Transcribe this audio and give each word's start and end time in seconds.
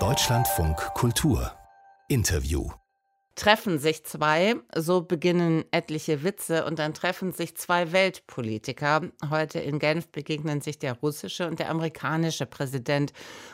Deutschlandfunk 0.00 0.76
Kultur 0.94 1.52
Interview 2.08 2.68
treffen 3.36 3.78
sich 3.78 4.04
zwei, 4.04 4.56
so 4.74 5.02
beginnen 5.02 5.64
etliche 5.70 6.24
Witze 6.24 6.64
und 6.64 6.80
dann 6.80 6.92
treffen 6.92 7.30
sich 7.30 7.56
zwei 7.56 7.92
Weltpolitiker. 7.92 9.02
Heute 9.30 9.60
in 9.60 9.78
Genf 9.78 10.08
begegnen 10.08 10.60
sich 10.60 10.80
der 10.80 10.94
russische 10.94 11.46
und 11.46 11.60
der 11.60 11.70
amerikanische 11.70 12.46
Präsident. 12.46 13.12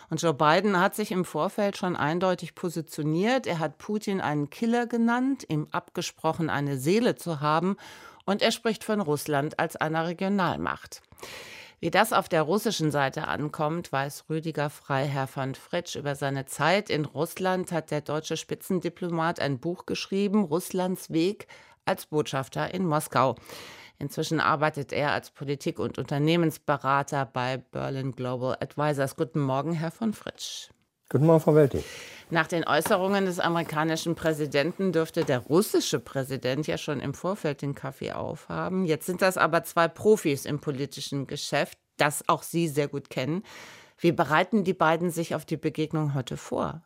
Und 0.09 0.23
Joe 0.23 0.32
Biden 0.32 0.80
hat 0.80 0.95
sich 0.95 1.12
im 1.12 1.27
Vorfeld 1.27 1.77
schon 1.77 1.95
eindeutig 1.95 2.54
positioniert. 2.54 3.46
Er 3.46 3.59
hat 3.59 3.77
Putin 3.77 4.22
einen 4.22 4.48
Killer 4.48 4.86
genannt, 4.86 5.45
ihm 5.50 5.68
abgesprochen, 5.70 6.48
eine 6.48 6.79
Seele 6.79 7.14
zu 7.14 7.41
haben. 7.41 7.77
Und 8.25 8.41
er 8.41 8.52
spricht 8.52 8.84
von 8.84 9.02
Russland 9.02 9.59
als 9.59 9.77
einer 9.77 10.07
Regionalmacht. 10.07 11.02
Wie 11.83 11.91
das 11.91 12.12
auf 12.12 12.29
der 12.29 12.43
russischen 12.43 12.91
Seite 12.91 13.27
ankommt, 13.27 13.91
weiß 13.91 14.27
Rüdiger 14.29 14.69
Freiherr 14.69 15.27
von 15.27 15.55
Fritsch. 15.55 15.96
Über 15.96 16.14
seine 16.14 16.45
Zeit 16.45 16.91
in 16.91 17.07
Russland 17.07 17.73
hat 17.73 17.91
der 17.91 18.03
deutsche 18.03 18.37
Spitzendiplomat 18.37 19.41
ein 19.41 19.59
Buch 19.59 19.87
geschrieben, 19.87 20.45
Russlands 20.45 21.09
Weg 21.09 21.46
als 21.87 22.04
Botschafter 22.04 22.75
in 22.75 22.85
Moskau. 22.85 23.37
Inzwischen 23.99 24.40
arbeitet 24.40 24.93
er 24.93 25.13
als 25.13 25.31
Politik- 25.31 25.79
und 25.79 25.96
Unternehmensberater 25.96 27.25
bei 27.25 27.57
Berlin 27.57 28.12
Global 28.12 28.59
Advisors. 28.61 29.17
Guten 29.17 29.40
Morgen, 29.40 29.73
Herr 29.73 29.90
von 29.90 30.12
Fritsch. 30.12 30.68
Guten 31.13 31.27
Morgen, 31.27 31.41
Frau 31.41 31.57
Welti. 31.57 31.82
Nach 32.31 32.47
den 32.47 32.64
Äußerungen 32.64 33.25
des 33.25 33.41
amerikanischen 33.41 34.14
Präsidenten 34.14 34.92
dürfte 34.92 35.25
der 35.25 35.41
russische 35.41 35.98
Präsident 35.98 36.69
ja 36.69 36.78
schon 36.78 37.01
im 37.01 37.14
Vorfeld 37.14 37.62
den 37.62 37.75
Kaffee 37.75 38.12
aufhaben. 38.12 38.84
Jetzt 38.84 39.06
sind 39.06 39.20
das 39.20 39.37
aber 39.37 39.65
zwei 39.65 39.89
Profis 39.89 40.45
im 40.45 40.61
politischen 40.61 41.27
Geschäft, 41.27 41.78
das 41.97 42.28
auch 42.28 42.45
Sie 42.45 42.69
sehr 42.69 42.87
gut 42.87 43.11
kennen. 43.11 43.42
Wie 43.98 44.12
bereiten 44.12 44.62
die 44.62 44.73
beiden 44.73 45.11
sich 45.11 45.34
auf 45.34 45.45
die 45.45 45.56
Begegnung 45.56 46.15
heute 46.15 46.37
vor? 46.37 46.83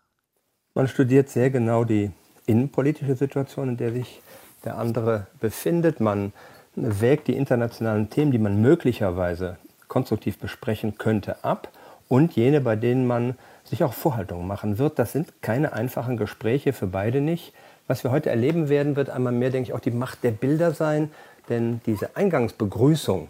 Man 0.72 0.88
studiert 0.88 1.28
sehr 1.28 1.50
genau 1.50 1.84
die 1.84 2.10
innenpolitische 2.46 3.16
Situation, 3.16 3.68
in 3.68 3.76
der 3.76 3.92
sich 3.92 4.22
der 4.64 4.78
andere 4.78 5.26
befindet. 5.38 6.00
Man 6.00 6.32
wägt 6.76 7.28
die 7.28 7.36
internationalen 7.36 8.08
Themen, 8.08 8.32
die 8.32 8.38
man 8.38 8.62
möglicherweise 8.62 9.58
konstruktiv 9.86 10.38
besprechen 10.38 10.96
könnte, 10.96 11.44
ab 11.44 11.68
und 12.08 12.34
jene, 12.34 12.62
bei 12.62 12.74
denen 12.74 13.06
man 13.06 13.36
sich 13.64 13.82
auch 13.84 13.92
Vorhaltungen 13.92 14.46
machen 14.46 14.78
wird. 14.78 14.98
Das 14.98 15.12
sind 15.12 15.42
keine 15.42 15.72
einfachen 15.72 16.16
Gespräche 16.16 16.72
für 16.72 16.86
beide 16.86 17.20
nicht. 17.20 17.52
Was 17.86 18.04
wir 18.04 18.10
heute 18.10 18.30
erleben 18.30 18.68
werden, 18.68 18.96
wird 18.96 19.10
einmal 19.10 19.32
mehr, 19.32 19.50
denke 19.50 19.70
ich, 19.70 19.74
auch 19.74 19.80
die 19.80 19.90
Macht 19.90 20.24
der 20.24 20.30
Bilder 20.30 20.72
sein. 20.72 21.10
Denn 21.48 21.80
diese 21.84 22.16
Eingangsbegrüßung, 22.16 23.28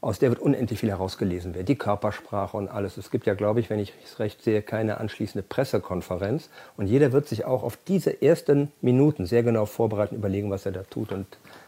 aus 0.00 0.18
der 0.18 0.30
wird 0.30 0.40
unendlich 0.40 0.80
viel 0.80 0.88
herausgelesen 0.88 1.54
werden. 1.54 1.66
Die 1.66 1.76
Körpersprache 1.76 2.56
und 2.56 2.68
alles. 2.68 2.96
Es 2.96 3.10
gibt 3.10 3.26
ja, 3.26 3.34
glaube 3.34 3.60
ich, 3.60 3.70
wenn 3.70 3.78
ich 3.78 3.92
es 4.04 4.18
recht 4.18 4.42
sehe, 4.42 4.62
keine 4.62 4.98
anschließende 4.98 5.46
Pressekonferenz. 5.46 6.48
Und 6.76 6.86
jeder 6.86 7.12
wird 7.12 7.28
sich 7.28 7.44
auch 7.44 7.62
auf 7.62 7.76
diese 7.76 8.22
ersten 8.22 8.72
Minuten 8.80 9.26
sehr 9.26 9.42
genau 9.42 9.66
vorbereiten, 9.66 10.16
überlegen, 10.16 10.50
was 10.50 10.66
er 10.66 10.72
da 10.72 10.82
tut 10.82 11.12
und 11.12 11.26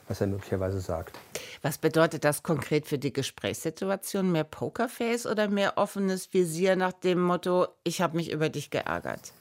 was 0.08 0.20
er 0.20 0.27
möglicherweise 0.27 0.80
sagt. 0.80 1.19
Was 1.62 1.78
bedeutet 1.78 2.24
das 2.24 2.42
konkret 2.42 2.86
für 2.86 2.98
die 2.98 3.12
Gesprächssituation? 3.12 4.30
Mehr 4.33 4.44
Pokerface 4.44 5.27
oder 5.27 5.48
mehr 5.48 5.74
offenes 5.77 6.33
Visier 6.33 6.77
nach 6.77 6.92
dem 6.92 7.20
Motto, 7.20 7.66
ich 7.84 8.00
habe 8.00 8.16
mich 8.16 8.30
über 8.30 8.48
dich 8.48 8.70
geärgert? 8.70 9.32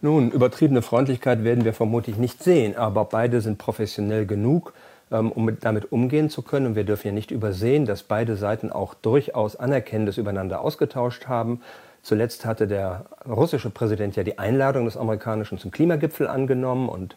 Nun, 0.00 0.32
übertriebene 0.32 0.82
Freundlichkeit 0.82 1.44
werden 1.44 1.64
wir 1.64 1.72
vermutlich 1.74 2.16
nicht 2.16 2.42
sehen, 2.42 2.76
aber 2.76 3.04
beide 3.04 3.40
sind 3.40 3.58
professionell 3.58 4.26
genug, 4.26 4.72
ähm, 5.12 5.30
um 5.30 5.56
damit 5.60 5.92
umgehen 5.92 6.28
zu 6.28 6.42
können. 6.42 6.66
Und 6.66 6.74
wir 6.74 6.82
dürfen 6.82 7.06
ja 7.06 7.12
nicht 7.12 7.30
übersehen, 7.30 7.86
dass 7.86 8.02
beide 8.02 8.34
Seiten 8.36 8.72
auch 8.72 8.94
durchaus 8.94 9.54
Anerkennendes 9.54 10.18
übereinander 10.18 10.60
ausgetauscht 10.60 11.28
haben. 11.28 11.60
Zuletzt 12.02 12.44
hatte 12.44 12.66
der 12.66 13.04
russische 13.28 13.70
Präsident 13.70 14.16
ja 14.16 14.24
die 14.24 14.40
Einladung 14.40 14.86
des 14.86 14.96
amerikanischen 14.96 15.58
zum 15.58 15.70
Klimagipfel 15.70 16.26
angenommen 16.26 16.88
und 16.88 17.14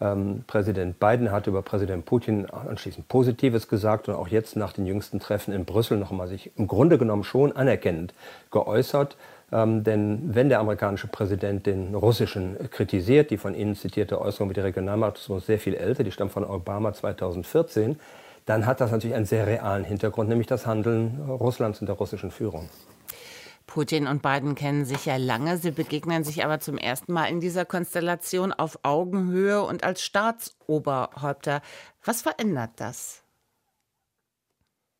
ähm, 0.00 0.44
Präsident 0.46 0.98
Biden 1.00 1.32
hat 1.32 1.46
über 1.46 1.62
Präsident 1.62 2.04
Putin 2.04 2.46
anschließend 2.50 3.08
Positives 3.08 3.68
gesagt 3.68 4.08
und 4.08 4.14
auch 4.14 4.28
jetzt 4.28 4.56
nach 4.56 4.72
den 4.72 4.86
jüngsten 4.86 5.20
Treffen 5.20 5.54
in 5.54 5.64
Brüssel 5.64 5.98
noch 5.98 6.10
einmal 6.10 6.28
sich 6.28 6.50
im 6.56 6.66
Grunde 6.66 6.98
genommen 6.98 7.24
schon 7.24 7.52
anerkennend 7.52 8.12
geäußert. 8.50 9.16
Ähm, 9.52 9.84
denn 9.84 10.34
wenn 10.34 10.48
der 10.48 10.60
amerikanische 10.60 11.06
Präsident 11.06 11.66
den 11.66 11.94
russischen 11.94 12.56
kritisiert, 12.70 13.30
die 13.30 13.36
von 13.36 13.54
Ihnen 13.54 13.76
zitierte 13.76 14.20
Äußerung 14.20 14.48
mit 14.48 14.56
der 14.56 14.64
Regionalmacht 14.64 15.18
ist 15.18 15.46
sehr 15.46 15.58
viel 15.58 15.74
älter, 15.74 16.04
die 16.04 16.10
stammt 16.10 16.32
von 16.32 16.44
Obama 16.44 16.92
2014, 16.92 17.98
dann 18.44 18.66
hat 18.66 18.80
das 18.80 18.90
natürlich 18.90 19.16
einen 19.16 19.26
sehr 19.26 19.46
realen 19.46 19.84
Hintergrund, 19.84 20.28
nämlich 20.28 20.46
das 20.46 20.66
Handeln 20.66 21.20
Russlands 21.28 21.80
und 21.80 21.86
der 21.86 21.96
russischen 21.96 22.30
Führung. 22.30 22.68
Putin 23.76 24.06
und 24.06 24.22
Biden 24.22 24.54
kennen 24.54 24.86
sich 24.86 25.04
ja 25.04 25.18
lange. 25.18 25.58
Sie 25.58 25.70
begegnen 25.70 26.24
sich 26.24 26.42
aber 26.42 26.60
zum 26.60 26.78
ersten 26.78 27.12
Mal 27.12 27.26
in 27.26 27.40
dieser 27.40 27.66
Konstellation 27.66 28.54
auf 28.54 28.78
Augenhöhe 28.84 29.62
und 29.62 29.84
als 29.84 30.00
Staatsoberhäupter. 30.00 31.60
Was 32.02 32.22
verändert 32.22 32.70
das? 32.76 33.20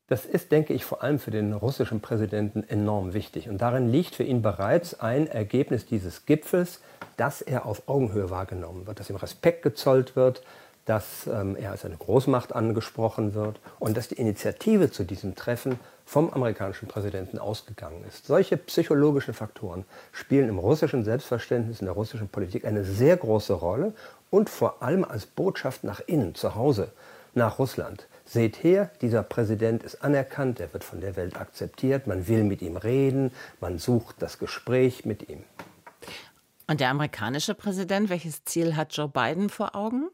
Das 0.09 0.27
ist, 0.27 0.53
denke 0.53 0.75
ich, 0.75 0.85
vor 0.85 1.03
allem 1.03 1.19
für 1.19 1.31
den 1.31 1.55
russischen 1.55 2.03
Präsidenten 2.03 2.65
enorm 2.65 3.15
wichtig. 3.15 3.49
Und 3.49 3.63
darin 3.63 3.89
liegt 3.89 4.15
für 4.15 4.25
ihn 4.25 4.43
bereits 4.43 5.01
ein 5.01 5.27
Ergebnis 5.27 5.87
dieses 5.87 6.27
Gipfels, 6.27 6.83
dass 7.17 7.41
er 7.41 7.65
auf 7.65 7.89
Augenhöhe 7.89 8.29
wahrgenommen 8.29 8.87
wird, 8.87 9.01
dass 9.01 9.09
ihm 9.09 9.17
Respekt 9.17 9.63
gezollt 9.63 10.17
wird, 10.17 10.43
dass 10.85 11.27
ähm, 11.27 11.57
er 11.57 11.71
als 11.71 11.87
eine 11.87 11.97
Großmacht 11.97 12.55
angesprochen 12.55 13.33
wird 13.33 13.59
und 13.79 13.97
dass 13.97 14.09
die 14.09 14.17
Initiative 14.17 14.91
zu 14.91 15.05
diesem 15.05 15.35
Treffen 15.35 15.81
vom 16.07 16.31
amerikanischen 16.31 16.87
Präsidenten 16.87 17.39
ausgegangen 17.39 18.05
ist. 18.09 18.27
Solche 18.27 18.57
psychologischen 18.57 19.35
Faktoren 19.35 19.85
spielen 20.13 20.49
im 20.49 20.59
russischen 20.59 21.05
Selbstverständnis, 21.05 21.81
in 21.81 21.87
der 21.87 21.95
russischen 21.95 22.29
Politik 22.29 22.65
eine 22.65 22.85
sehr 22.85 23.17
große 23.17 23.53
Rolle 23.53 23.93
und 24.31 24.49
vor 24.49 24.83
allem 24.83 25.05
als 25.05 25.27
Botschaft 25.27 25.83
nach 25.83 26.01
innen, 26.07 26.37
zu 26.37 26.55
Hause, 26.55 26.93
nach 27.35 27.59
Russland. 27.59 28.07
Seht 28.25 28.63
her, 28.63 28.91
dieser 29.03 29.25
Präsident 29.25 29.83
ist 29.83 30.03
anerkannt, 30.03 30.61
er 30.61 30.73
wird 30.73 30.85
von 30.85 31.01
der 31.01 31.17
Welt 31.17 31.37
akzeptiert, 31.37 32.07
man 32.07 32.29
will 32.29 32.45
mit 32.45 32.63
ihm 32.63 32.77
reden, 32.77 33.33
man 33.61 33.79
sucht 33.79 34.17
das 34.21 34.39
Gespräch 34.39 35.05
mit 35.05 35.29
ihm. 35.29 35.43
Und 36.69 36.81
der 36.81 36.91
amerikanische 36.91 37.55
Präsident, 37.55 38.11
welches 38.11 38.45
Ziel 38.45 38.77
hat 38.77 38.97
Joe 38.97 39.09
Biden 39.09 39.51
vor 39.51 39.75
Augen? 39.75 40.09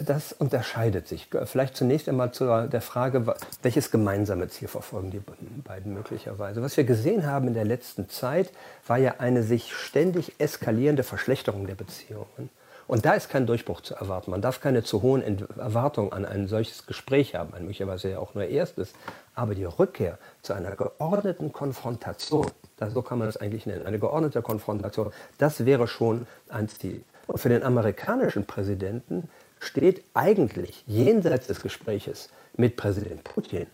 Das 0.00 0.32
unterscheidet 0.32 1.08
sich. 1.08 1.28
Vielleicht 1.46 1.76
zunächst 1.76 2.08
einmal 2.08 2.30
zu 2.30 2.68
der 2.68 2.80
Frage, 2.80 3.34
welches 3.62 3.90
gemeinsame 3.90 4.48
Ziel 4.48 4.68
verfolgen 4.68 5.10
die 5.10 5.20
beiden 5.64 5.92
möglicherweise. 5.92 6.62
Was 6.62 6.76
wir 6.76 6.84
gesehen 6.84 7.26
haben 7.26 7.48
in 7.48 7.54
der 7.54 7.64
letzten 7.64 8.08
Zeit, 8.08 8.52
war 8.86 8.98
ja 8.98 9.16
eine 9.18 9.42
sich 9.42 9.74
ständig 9.74 10.34
eskalierende 10.38 11.02
Verschlechterung 11.02 11.66
der 11.66 11.74
Beziehungen. 11.74 12.50
Und 12.86 13.04
da 13.04 13.12
ist 13.14 13.28
kein 13.28 13.46
Durchbruch 13.46 13.80
zu 13.80 13.96
erwarten. 13.96 14.30
Man 14.30 14.40
darf 14.40 14.60
keine 14.60 14.82
zu 14.84 15.02
hohen 15.02 15.46
Erwartungen 15.58 16.12
an 16.12 16.24
ein 16.24 16.46
solches 16.46 16.86
Gespräch 16.86 17.34
haben, 17.34 17.52
ein 17.52 17.62
möglicherweise 17.62 18.08
ja 18.08 18.18
auch 18.18 18.34
nur 18.34 18.44
erstes. 18.44 18.92
Aber 19.34 19.54
die 19.54 19.64
Rückkehr 19.64 20.16
zu 20.42 20.54
einer 20.54 20.76
geordneten 20.76 21.52
Konfrontation, 21.52 22.46
so 22.88 23.02
kann 23.02 23.18
man 23.18 23.28
es 23.28 23.36
eigentlich 23.36 23.66
nennen, 23.66 23.84
eine 23.84 23.98
geordnete 23.98 24.42
Konfrontation, 24.42 25.12
das 25.38 25.66
wäre 25.66 25.88
schon 25.88 26.26
ein 26.48 26.68
Ziel. 26.68 27.02
Und 27.26 27.38
für 27.38 27.50
den 27.50 27.62
amerikanischen 27.62 28.46
Präsidenten 28.46 29.28
steht 29.60 30.04
eigentlich 30.14 30.84
jenseits 30.86 31.46
des 31.46 31.60
Gespräches 31.60 32.30
mit 32.56 32.76
Präsident 32.76 33.24
Putin 33.24 33.66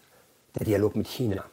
der 0.59 0.67
Dialog 0.67 0.97
mit 0.97 1.07
China. 1.09 1.45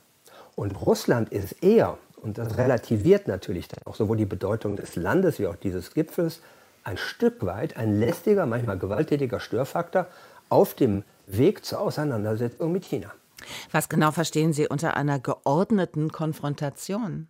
Und 0.56 0.74
Russland 0.86 1.30
ist 1.30 1.64
eher, 1.64 1.98
und 2.22 2.38
das 2.38 2.58
relativiert 2.58 3.28
natürlich 3.28 3.68
dann 3.68 3.84
auch 3.86 3.96
sowohl 3.96 4.18
die 4.18 4.26
Bedeutung 4.26 4.76
des 4.76 4.96
Landes 4.96 5.40
wie 5.40 5.48
auch 5.48 5.56
dieses 5.56 5.94
Gipfels, 5.94 6.42
ein 6.84 6.98
Stück 6.98 7.46
weit 7.46 7.78
ein 7.78 8.00
lästiger, 8.00 8.46
manchmal 8.46 8.78
gewalttätiger 8.78 9.40
Störfaktor 9.40 10.08
auf 10.50 10.74
dem 10.74 11.04
Weg 11.28 11.64
zur 11.64 11.80
Auseinandersetzung 11.80 12.72
mit 12.72 12.86
China. 12.86 13.12
Was 13.72 13.90
genau 13.90 14.12
verstehen 14.12 14.54
Sie 14.54 14.68
unter 14.68 14.96
einer 14.96 15.20
geordneten 15.20 16.12
Konfrontation? 16.12 17.28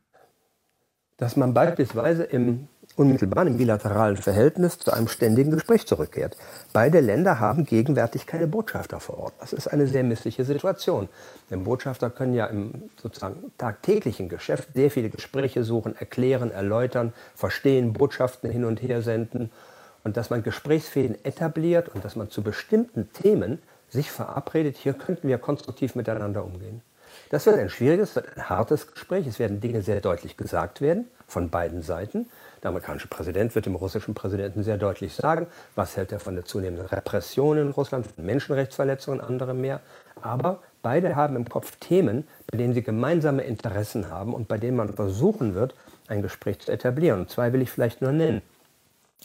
Dass 1.18 1.36
man 1.36 1.54
beispielsweise 1.54 2.24
im 2.24 2.68
unmittelbar 2.96 3.48
im 3.48 3.58
bilateralen 3.58 4.18
Verhältnis 4.18 4.78
zu 4.80 4.92
einem 4.92 5.08
ständigen 5.08 5.52
Gespräch 5.52 5.86
zurückkehrt. 5.88 6.38
Beide 6.74 7.00
Länder 7.00 7.40
haben 7.40 7.66
gegenwärtig 7.66 8.26
keine 8.26 8.48
Botschafter 8.48 9.00
vor 9.00 9.18
Ort. 9.20 9.34
Das 9.40 9.54
ist 9.54 9.68
eine 9.68 9.88
sehr 9.88 10.04
missliche 10.04 10.46
Situation. 10.46 11.10
Denn 11.50 11.64
Botschafter 11.64 12.10
können 12.10 12.34
ja 12.34 12.46
im 12.48 12.90
sozusagen 13.02 13.52
tagtäglichen 13.58 14.30
Geschäft 14.30 14.70
sehr 14.74 14.92
viele 14.92 15.10
Gespräche 15.10 15.64
suchen, 15.64 15.96
erklären, 15.96 16.52
erläutern, 16.52 17.14
verstehen, 17.36 17.94
Botschaften 17.94 18.50
hin 18.50 18.66
und 18.66 18.82
her 18.82 19.02
senden. 19.02 19.52
Und 20.04 20.18
dass 20.18 20.30
man 20.30 20.44
Gesprächsfäden 20.44 21.24
etabliert 21.24 21.90
und 21.90 22.04
dass 22.04 22.16
man 22.16 22.30
zu 22.30 22.42
bestimmten 22.42 23.12
Themen 23.14 23.60
sich 23.90 24.10
verabredet, 24.10 24.78
hier 24.78 24.94
könnten 24.94 25.28
wir 25.28 25.38
konstruktiv 25.38 25.96
miteinander 25.96 26.44
umgehen. 26.44 26.82
Das 27.30 27.46
wird 27.46 27.58
ein 27.58 27.70
schwieriges, 27.70 28.16
wird 28.16 28.38
ein 28.38 28.50
hartes 28.50 28.92
Gespräch. 28.92 29.28
Es 29.28 29.40
werden 29.40 29.60
Dinge 29.60 29.82
sehr 29.82 30.02
deutlich 30.02 30.38
gesagt 30.38 30.82
werden 30.82 31.08
von 31.28 31.50
beiden 31.50 31.82
Seiten. 31.82 32.30
Der 32.62 32.70
amerikanische 32.70 33.08
Präsident 33.08 33.56
wird 33.56 33.66
dem 33.66 33.76
russischen 33.76 34.14
Präsidenten 34.14 34.64
sehr 34.64 34.78
deutlich 34.78 35.16
sagen, 35.16 35.48
was 35.76 35.98
hält 35.98 36.12
er 36.12 36.20
von 36.20 36.36
der 36.36 36.46
zunehmenden 36.46 36.88
Repression 36.88 37.58
in 37.58 37.72
Russland, 37.72 38.06
von 38.08 38.26
Menschenrechtsverletzungen 38.26 39.20
und 39.20 39.26
anderem 39.26 39.62
mehr. 39.62 39.80
Aber 40.22 40.60
Beide 40.82 41.16
haben 41.16 41.36
im 41.36 41.48
Kopf 41.48 41.76
Themen, 41.80 42.28
bei 42.48 42.58
denen 42.58 42.74
sie 42.74 42.82
gemeinsame 42.82 43.44
Interessen 43.44 44.10
haben 44.10 44.34
und 44.34 44.48
bei 44.48 44.58
denen 44.58 44.78
man 44.78 44.94
versuchen 44.94 45.54
wird, 45.54 45.76
ein 46.08 46.22
Gespräch 46.22 46.60
zu 46.60 46.72
etablieren. 46.72 47.22
Und 47.22 47.30
zwei 47.30 47.54
will 47.54 47.62
ich 47.62 47.70
vielleicht 47.70 48.02
nur 48.02 48.12
nennen. 48.12 48.42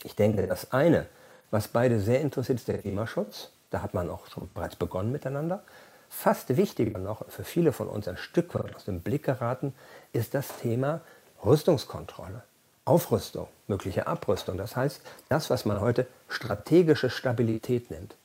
Ich 0.03 0.15
denke, 0.15 0.45
das 0.45 0.71
eine, 0.71 1.07
was 1.49 1.67
beide 1.67 1.99
sehr 1.99 2.21
interessiert, 2.21 2.59
ist 2.59 2.67
der 2.67 2.77
Klimaschutz. 2.77 3.49
Da 3.71 3.81
hat 3.81 3.93
man 3.93 4.09
auch 4.09 4.27
schon 4.27 4.49
bereits 4.53 4.75
begonnen 4.75 5.11
miteinander. 5.11 5.63
Fast 6.09 6.55
wichtiger 6.57 6.99
noch, 6.99 7.29
für 7.29 7.43
viele 7.43 7.71
von 7.71 7.87
uns 7.87 8.07
ein 8.07 8.17
Stück 8.17 8.55
weit 8.55 8.75
aus 8.75 8.85
dem 8.85 9.01
Blick 9.01 9.23
geraten, 9.23 9.73
ist 10.13 10.33
das 10.33 10.57
Thema 10.61 11.01
Rüstungskontrolle. 11.45 12.43
Aufrüstung, 12.85 13.47
mögliche 13.67 14.07
Abrüstung. 14.07 14.57
Das 14.57 14.75
heißt, 14.75 15.01
das, 15.27 15.49
was 15.49 15.65
man 15.65 15.81
heute 15.81 16.07
strategische 16.29 17.09
Stabilität 17.09 17.91
nennt. 17.91 18.15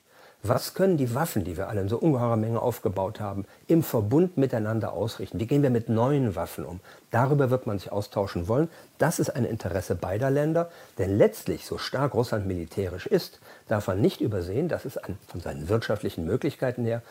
Was 0.45 0.73
können 0.73 0.97
die 0.97 1.15
Waffen, 1.15 1.45
die 1.45 1.55
wir 1.55 1.69
alle 1.69 1.79
in 1.79 1.87
so 1.87 1.97
ungeheurer 1.97 2.35
Menge 2.35 2.61
aufgebaut 2.61 3.21
haben, 3.21 3.45
im 3.67 3.81
Verbund 3.81 4.35
miteinander 4.35 4.91
ausrichten? 4.91 5.39
Wie 5.39 5.47
gehen 5.47 5.63
wir 5.63 5.69
mit 5.69 5.87
neuen 5.87 6.35
Waffen 6.35 6.65
um? 6.65 6.81
Darüber 7.11 7.49
wird 7.49 7.65
man 7.65 7.79
sich 7.79 7.93
austauschen 7.93 8.49
wollen. 8.49 8.69
Das 8.97 9.19
ist 9.19 9.29
ein 9.29 9.45
Interesse 9.45 9.95
beider 9.95 10.29
Länder, 10.29 10.69
denn 10.97 11.17
letztlich, 11.17 11.65
so 11.65 11.77
stark 11.77 12.13
Russland 12.13 12.45
militärisch 12.45 13.05
ist, 13.05 13.39
darf 13.69 13.87
man 13.87 14.01
nicht 14.01 14.19
übersehen, 14.19 14.67
dass 14.67 14.83
es 14.83 14.97
ein, 14.97 15.17
von 15.27 15.39
seinen 15.39 15.69
wirtschaftlichen 15.69 16.25
Möglichkeiten 16.25 16.83
her 16.83 17.01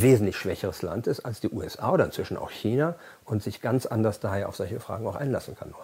wesentlich 0.00 0.36
schwächeres 0.36 0.82
Land 0.82 1.06
ist 1.06 1.20
als 1.20 1.40
die 1.40 1.50
USA 1.50 1.92
oder 1.92 2.04
inzwischen 2.04 2.36
auch 2.36 2.50
China 2.50 2.96
und 3.24 3.42
sich 3.42 3.60
ganz 3.60 3.86
anders 3.86 4.20
daher 4.20 4.48
auf 4.48 4.56
solche 4.56 4.80
Fragen 4.80 5.06
auch 5.06 5.16
einlassen 5.16 5.54
kann. 5.56 5.74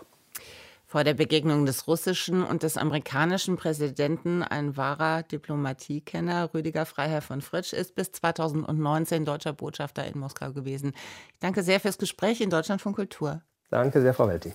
Vor 0.87 1.05
der 1.05 1.13
Begegnung 1.13 1.67
des 1.67 1.87
russischen 1.87 2.43
und 2.43 2.63
des 2.63 2.79
amerikanischen 2.79 3.57
Präsidenten 3.57 4.43
ein 4.43 4.79
wahrer 4.79 5.23
Diplomatiekenner. 5.23 6.55
Rüdiger 6.55 6.87
Freiherr 6.87 7.21
von 7.21 7.43
Fritsch 7.43 7.75
ist 7.75 7.95
bis 7.95 8.11
2019 8.13 9.27
deutscher 9.27 9.53
Botschafter 9.53 10.07
in 10.07 10.19
Moskau 10.19 10.53
gewesen. 10.53 10.95
Ich 11.35 11.41
danke 11.41 11.63
sehr 11.63 11.79
fürs 11.79 11.99
Gespräch 11.99 12.41
in 12.41 12.49
Deutschland 12.49 12.81
von 12.81 12.95
Kultur. 12.95 13.43
Danke 13.69 14.01
sehr, 14.01 14.15
Frau 14.15 14.29
Welti. 14.29 14.55